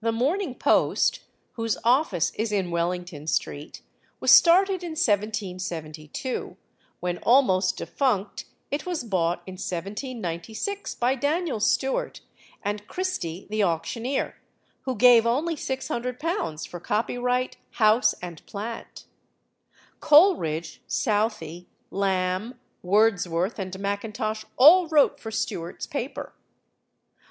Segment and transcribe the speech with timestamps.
[0.00, 1.20] The Morning Post,
[1.52, 3.82] whose office is in Wellington Street,
[4.18, 6.56] was started in 1772;
[7.00, 12.22] when almost defunct it was bought in 1796 by Daniel Stuart,
[12.62, 14.36] and Christie the auctioneer,
[14.84, 19.04] who gave only £600 for copyright, house, and plant.
[20.00, 26.32] Coleridge, Southey, Lamb, Wordsworth, and Mackintosh all wrote for Stuart's paper.